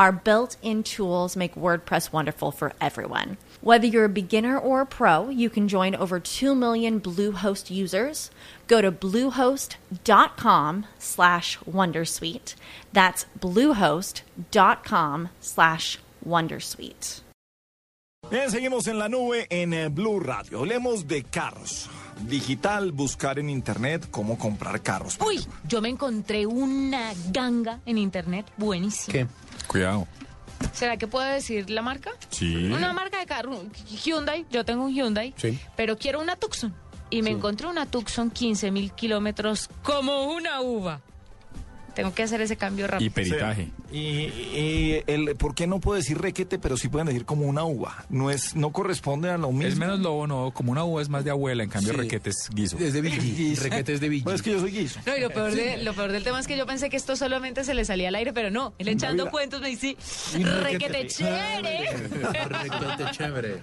[0.00, 3.36] Our built in tools make WordPress wonderful for everyone.
[3.60, 8.30] Whether you're a beginner or a pro, you can join over 2 million Bluehost users.
[8.66, 12.54] Go to bluehost.com slash wondersuite.
[12.94, 17.20] That's bluehost.com slash wondersuite.
[18.30, 20.60] Bien, seguimos en la nube en eh, Blue Radio.
[20.60, 21.90] Hablemos de carros.
[22.26, 25.18] Digital, buscar en internet cómo comprar carros.
[25.26, 29.12] Uy, yo me encontré una ganga en internet buenísima.
[29.12, 29.26] ¿Qué?
[29.70, 30.08] Cuidado.
[30.72, 32.10] ¿Será que puedo decir la marca?
[32.30, 32.66] Sí.
[32.72, 33.62] Una marca de carro,
[34.04, 35.58] Hyundai, yo tengo un Hyundai, Sí.
[35.76, 36.74] pero quiero una Tucson.
[37.08, 41.00] Y me encontré una Tucson 15 mil kilómetros como una uva.
[41.94, 43.06] Tengo que hacer ese cambio rápido.
[43.06, 43.68] Y peritaje.
[43.92, 47.64] Y, y el, ¿por qué no puedo decir requete, pero sí pueden decir como una
[47.64, 48.04] uva?
[48.08, 49.68] No es, no corresponde a lo mismo.
[49.68, 50.52] Es menos lobo, no.
[50.52, 51.98] Como una uva es más de abuela, en cambio Sí.
[51.98, 52.78] requete es guiso.
[52.78, 53.00] Es de.
[53.02, 53.62] Guiso.
[53.64, 54.22] Requete es de Vigi.
[54.24, 55.00] Pues es que yo soy guiso.
[55.06, 57.16] No, y lo peor, de- lo peor del tema es que yo pensé que esto
[57.16, 58.72] solamente se le salía al aire, pero no.
[58.78, 59.96] Él echando cuentos me dice,
[60.38, 61.90] no requete chévere.
[62.48, 63.60] Requete chévere.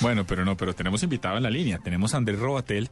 [0.00, 1.78] Bueno, pero no, pero tenemos invitado en la línea.
[1.78, 2.90] Tenemos a Andrés Robatel,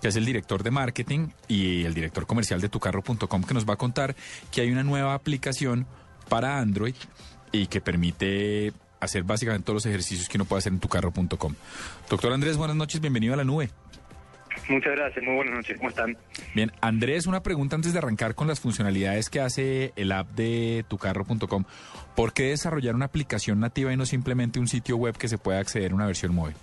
[0.00, 3.74] que es el director de marketing y el director comercial de tucarro.com, que nos va
[3.74, 4.14] a contar
[4.50, 5.86] que hay una nueva aplicación
[6.28, 6.94] para Android
[7.52, 11.54] y que permite hacer básicamente todos los ejercicios que uno puede hacer en tucarro.com.
[12.08, 13.70] Doctor Andrés, buenas noches, bienvenido a la nube.
[14.68, 16.16] Muchas gracias, muy buenas noches, ¿cómo están?
[16.54, 20.84] Bien, Andrés, una pregunta antes de arrancar con las funcionalidades que hace el app de
[20.88, 21.64] tucarro.com.
[22.16, 25.60] ¿Por qué desarrollar una aplicación nativa y no simplemente un sitio web que se pueda
[25.60, 26.56] acceder a una versión móvil?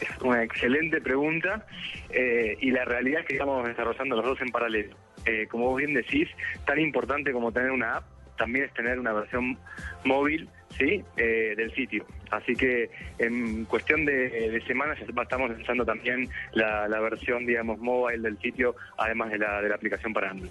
[0.00, 1.66] Es una excelente pregunta
[2.10, 4.96] eh, y la realidad es que estamos desarrollando los dos en paralelo.
[5.26, 6.28] Eh, como vos bien decís,
[6.66, 8.04] tan importante como tener una app,
[8.36, 9.56] también es tener una versión
[10.04, 12.04] móvil sí eh, del sitio.
[12.30, 18.22] Así que en cuestión de, de semanas estamos lanzando también la, la versión, digamos, móvil
[18.22, 20.50] del sitio, además de la, de la aplicación para Android.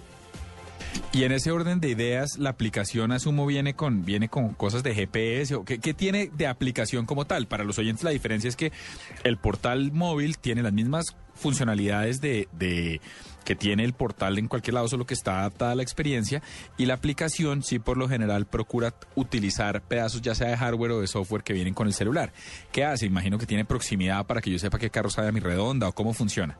[1.14, 4.94] Y en ese orden de ideas, la aplicación asumo viene con viene con cosas de
[4.94, 7.46] GPS o qué, qué tiene de aplicación como tal.
[7.46, 8.72] Para los oyentes la diferencia es que
[9.22, 13.02] el portal móvil tiene las mismas funcionalidades de, de
[13.44, 16.42] que tiene el portal en cualquier lado, solo que está adaptada a la experiencia
[16.78, 21.00] y la aplicación sí por lo general procura utilizar pedazos ya sea de hardware o
[21.02, 22.32] de software que vienen con el celular.
[22.72, 23.04] ¿Qué hace?
[23.04, 25.92] Imagino que tiene proximidad para que yo sepa qué carro sale a mi redonda o
[25.92, 26.56] cómo funciona.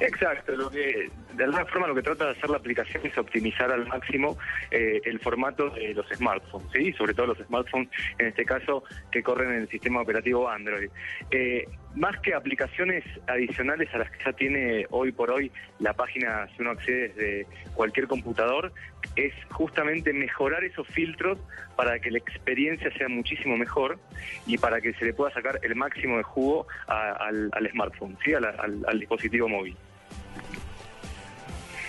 [0.00, 3.70] Exacto, lo que de alguna forma lo que trata de hacer la aplicación es optimizar
[3.70, 4.36] al máximo
[4.70, 7.88] eh, el formato de los smartphones, sí, sobre todo los smartphones
[8.18, 10.90] en este caso que corren en el sistema operativo Android.
[11.30, 16.46] Eh, más que aplicaciones adicionales a las que ya tiene hoy por hoy la página
[16.56, 18.72] si uno accede desde cualquier computador,
[19.16, 21.38] es justamente mejorar esos filtros
[21.76, 23.98] para que la experiencia sea muchísimo mejor
[24.46, 28.32] y para que se le pueda sacar el máximo de jugo al, smartphone, ¿sí?
[28.34, 29.76] al, al- al dispositivo móvil.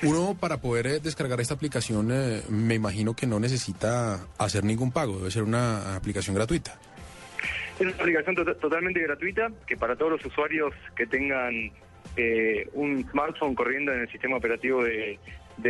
[0.03, 4.91] Uno para poder eh, descargar esta aplicación eh, me imagino que no necesita hacer ningún
[4.91, 6.77] pago, debe ser una aplicación gratuita.
[7.75, 11.71] Es una aplicación to- totalmente gratuita que para todos los usuarios que tengan
[12.15, 15.17] eh, un smartphone corriendo en el sistema operativo de,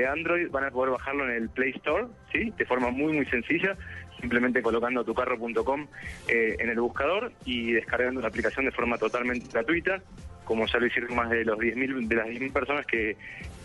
[0.08, 2.52] Android van a poder bajarlo en el Play Store, ¿sí?
[2.58, 3.78] De forma muy, muy sencilla,
[4.20, 5.88] simplemente colocando tucarro.com
[6.28, 10.02] eh, en el buscador y descargando la aplicación de forma totalmente gratuita,
[10.46, 13.16] como ya lo hicieron más de los 10.000 de las 10.000 personas que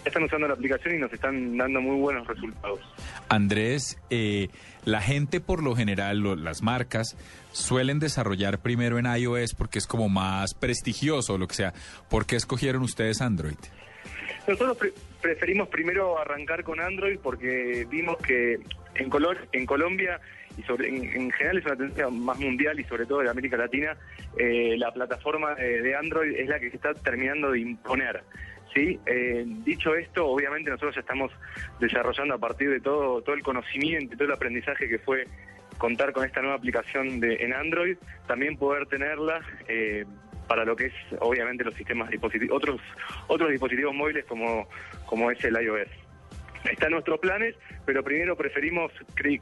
[0.05, 2.81] están usando la aplicación y nos están dando muy buenos resultados.
[3.29, 4.49] Andrés, eh,
[4.85, 7.17] la gente por lo general, lo- las marcas,
[7.53, 11.75] suelen desarrollar primero en iOS porque es como más prestigioso o lo que sea.
[12.09, 13.57] ¿Por qué escogieron ustedes Android?
[14.47, 14.79] Nosotros
[15.21, 18.59] preferimos primero arrancar con Android porque vimos que
[18.95, 20.21] en, Colo- en Colombia
[20.57, 23.57] y sobre, en, en general es una tendencia más mundial y sobre todo de América
[23.57, 23.97] Latina,
[24.37, 28.23] eh, la plataforma de, Android es la que se está terminando de imponer.
[28.75, 28.99] ¿sí?
[29.07, 31.31] Eh, dicho esto, obviamente nosotros ya estamos
[31.81, 35.27] desarrollando a partir de todo, todo el conocimiento todo el aprendizaje que fue
[35.79, 40.05] contar con esta nueva aplicación de, en Android, también poder tenerla eh,
[40.49, 42.81] para lo que es obviamente los sistemas dispositivos, otros
[43.29, 44.69] otros dispositivos móviles como,
[45.07, 46.08] como es el iOS.
[46.71, 47.55] Está en nuestros planes,
[47.85, 48.93] pero primero preferimos,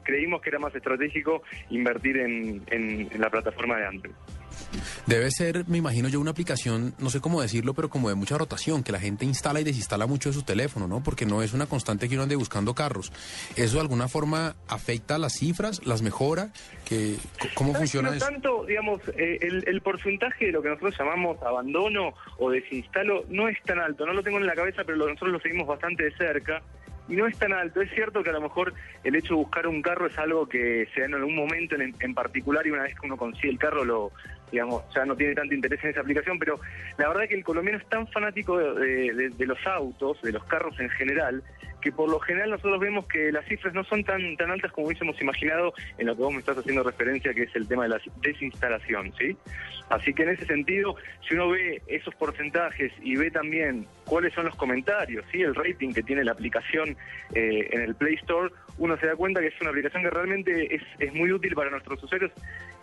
[0.03, 4.13] creímos que era más estratégico invertir en, en la plataforma de Android.
[5.05, 8.37] Debe ser, me imagino yo, una aplicación, no sé cómo decirlo, pero como de mucha
[8.37, 11.01] rotación, que la gente instala y desinstala mucho de su teléfono, ¿no?
[11.01, 13.11] Porque no es una constante que uno ande buscando carros.
[13.55, 16.49] ¿Eso de alguna forma afecta las cifras, las mejora?
[16.85, 17.15] Que,
[17.55, 18.25] ¿Cómo funciona no eso?
[18.25, 23.47] tanto, digamos, eh, el, el, porcentaje de lo que nosotros llamamos abandono o desinstalo no
[23.47, 24.05] es tan alto.
[24.05, 26.61] No lo tengo en la cabeza, pero nosotros lo seguimos bastante de cerca
[27.07, 27.81] y no es tan alto.
[27.81, 28.73] Es cierto que a lo mejor
[29.03, 32.13] el hecho de buscar un carro es algo que se da en algún momento en,
[32.13, 34.11] particular y una vez que uno consigue el carro lo
[34.51, 36.59] digamos ya no tiene tanto interés en esa aplicación, pero
[36.97, 40.79] la verdad es que el colombiano es tan fanático de, los autos, de los carros
[40.79, 41.43] en general,
[41.87, 44.87] que por lo general nosotros vemos que las cifras no son tan tan altas como
[44.87, 47.89] hubiésemos imaginado en lo que vos me estás haciendo referencia, que es el tema de
[47.89, 49.37] la desinstalación, ¿sí?
[49.87, 54.43] Así que en ese sentido, si uno ve esos porcentajes y ve también cuáles son
[54.47, 55.41] los comentarios, ¿sí?
[55.41, 56.97] el rating que tiene la aplicación
[57.33, 60.75] eh, en el Play Store, uno se da cuenta que es una aplicación que realmente
[60.75, 62.33] es, es muy útil para nuestros usuarios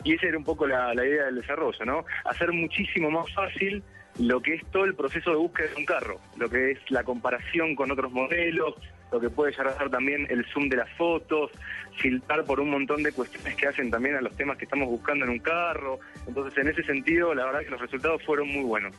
[0.03, 2.07] y esa era un poco la, la idea del desarrollo, ¿no?
[2.25, 3.83] Hacer muchísimo más fácil
[4.19, 7.03] lo que es todo el proceso de búsqueda de un carro, lo que es la
[7.03, 8.75] comparación con otros modelos,
[9.15, 11.53] lo que puede llegar a ser también el zoom de las fotos,
[11.99, 15.25] filtrar por un montón de cuestiones que hacen también a los temas que estamos buscando
[15.25, 16.01] en un carro.
[16.27, 18.93] Entonces, en ese sentido, la verdad que los resultados fueron muy buenos.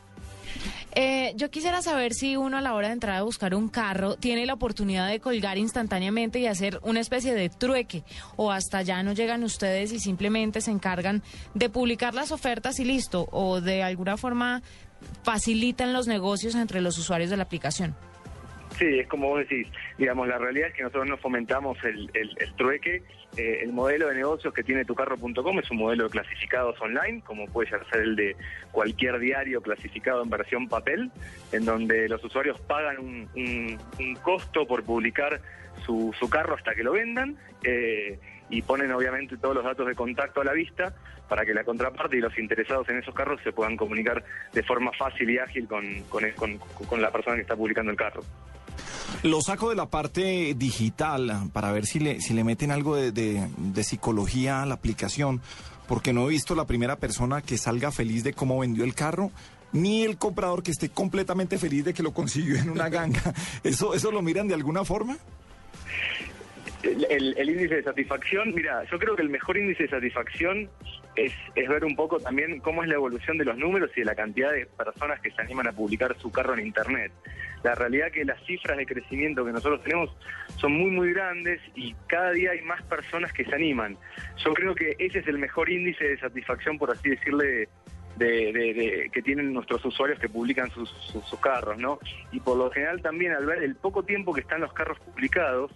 [0.92, 4.16] Eh, yo quisiera saber si uno a la hora de entrar a buscar un carro
[4.16, 8.02] tiene la oportunidad de colgar instantáneamente y hacer una especie de trueque
[8.36, 11.22] o hasta ya no llegan ustedes y simplemente se encargan
[11.52, 14.62] de publicar las ofertas y listo o de alguna forma
[15.22, 17.94] facilitan los negocios entre los usuarios de la aplicación.
[18.78, 22.10] Sí, es como vos decís, digamos, la realidad es que nosotros no fomentamos el,
[22.56, 23.02] trueque.
[23.38, 27.46] Eh, el modelo de negocios que tiene tucarro.com es un modelo de clasificados online, como
[27.46, 28.36] puede ser el de
[28.72, 31.10] cualquier diario clasificado en versión papel,
[31.52, 32.98] en donde los usuarios pagan
[33.34, 33.78] un,
[34.22, 35.40] costo por publicar
[35.86, 37.36] su, carro hasta que lo vendan.
[37.64, 38.18] Eh,
[38.48, 40.94] y ponen obviamente todos los datos de contacto a la vista
[41.28, 44.92] para que la contraparte y los interesados en esos carros se puedan comunicar de forma
[44.92, 48.22] fácil y ágil con, con la persona que está publicando el carro.
[49.22, 53.48] Lo saco de la parte digital para ver si le, si le meten algo de,
[53.82, 55.40] psicología a la aplicación,
[55.86, 59.30] porque no he visto la primera persona que salga feliz de cómo vendió el carro,
[59.72, 63.34] ni el comprador que esté completamente feliz de que lo consiguió en una ganga.
[63.64, 65.18] ¿Eso, eso lo miran de alguna forma?
[66.82, 70.68] El, índice de satisfacción, mira, yo creo que el mejor índice de satisfacción
[71.16, 74.14] es, ver un poco también cómo es la evolución de los números y de la
[74.14, 77.12] cantidad de personas que se animan a publicar su carro en Internet.
[77.62, 80.14] La realidad que las cifras de crecimiento que nosotros tenemos
[80.58, 83.96] son muy, muy grandes y cada día hay más personas que se animan.
[84.44, 87.68] Yo creo que ese es el mejor índice de satisfacción, por así decirle,
[88.16, 90.90] de, que tienen nuestros usuarios que publican sus,
[91.40, 91.98] carros, ¿no?
[92.32, 95.70] Y por lo general también al ver el poco tiempo que están los carros publicados,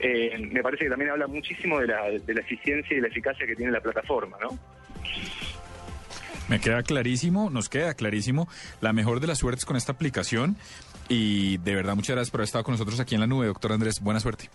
[0.00, 3.46] eh, me parece que también habla muchísimo de la, de la eficiencia y la eficacia
[3.46, 4.58] que tiene la plataforma, ¿no?
[6.48, 8.48] Me queda clarísimo, nos queda clarísimo
[8.80, 10.56] la mejor de las suertes con esta aplicación
[11.08, 13.72] y de verdad muchas gracias por haber estado con nosotros aquí en la nube, doctor
[13.72, 14.00] Andrés.
[14.00, 14.48] Buena suerte.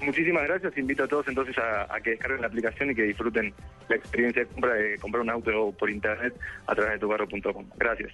[0.00, 0.78] Muchísimas gracias.
[0.78, 3.52] Invito a todos entonces a, que descarguen la aplicación y que disfruten
[3.88, 6.34] la experiencia de compra de comprar un auto por internet
[6.66, 7.66] a través de tubarro.com.
[7.76, 8.12] Gracias.